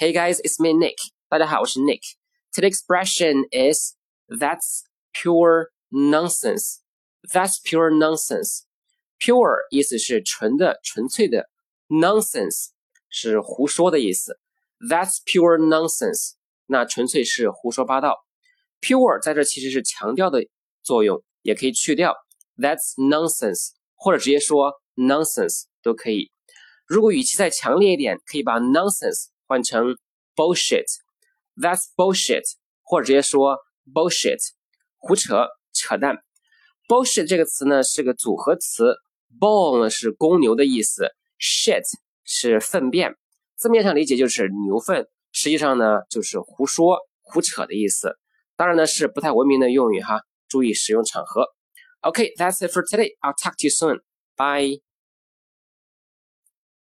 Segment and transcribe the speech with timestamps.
[0.00, 0.94] Hey guys, it's me Nick.
[1.28, 2.00] 大家好，我是 Nick.
[2.54, 3.96] Today's expression is
[4.28, 4.82] "That's
[5.12, 6.82] pure nonsense."
[7.32, 8.60] That's pure nonsense.
[9.18, 11.48] Pure 意思是纯的、纯粹的，
[11.88, 12.68] nonsense
[13.08, 14.38] 是胡说的意思。
[14.78, 16.34] That's pure nonsense.
[16.66, 18.24] 那纯粹是胡说八道。
[18.80, 20.46] Pure 在这其实是强调的
[20.84, 22.14] 作用，也可以去掉。
[22.56, 26.30] That's nonsense，或者直接说 nonsense 都可以。
[26.86, 29.30] 如果语气再强烈一点，可以把 nonsense。
[29.45, 29.95] 换成
[30.35, 32.43] bullshit，that's bullshit，
[32.81, 33.57] 或者直接说
[33.93, 34.39] bullshit，
[34.97, 36.17] 胡扯扯淡。
[36.87, 38.95] bullshit 这个词呢是个组合词
[39.39, 41.09] ，bull 呢是公牛的意思
[41.39, 41.83] ，shit
[42.23, 43.15] 是粪便，
[43.55, 48.17] 字面上理解就是牛粪，实际上呢就是胡说胡扯的意思。
[48.55, 51.47] 当然呢是不太文明的用语哈，注意使用场合。
[52.01, 53.15] OK，that's it for today.
[53.21, 54.01] I'll talk to you soon.
[54.35, 54.82] Bye.